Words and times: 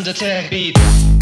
undertone 0.00 0.48
beat. 0.48 1.19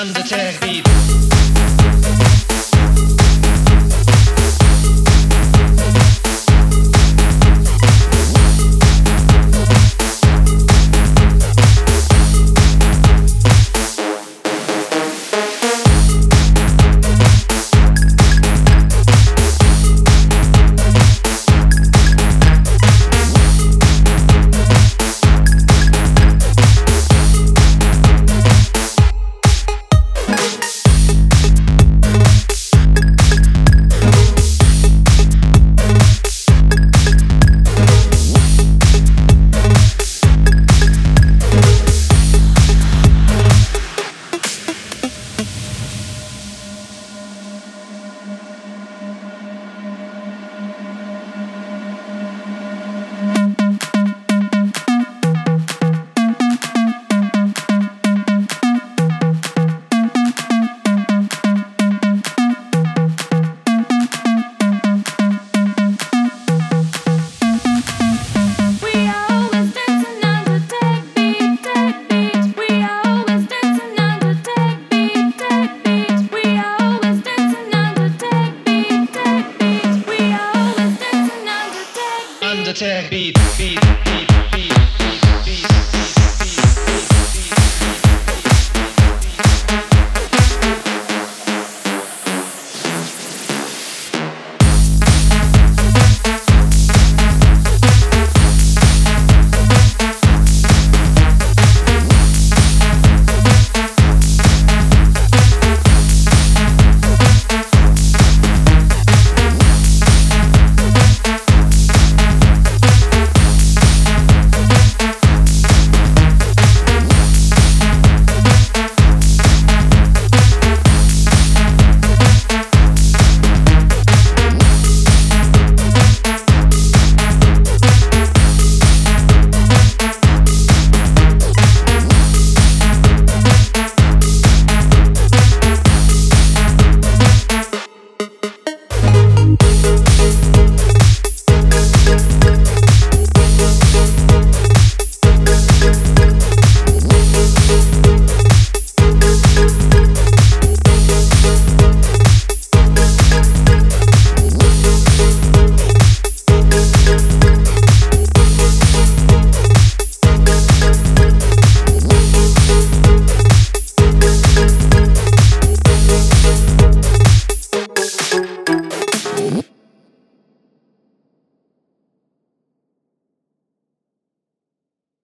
Undertale 0.00 0.58
beat. 0.62 1.29
understand 82.60 83.08
beat, 83.08 83.38
beat, 83.56 83.80
beat, 84.04 84.28
beat, 84.52 84.74
beat, 85.00 85.22
beat. 85.46 85.66
beat. 85.66 86.19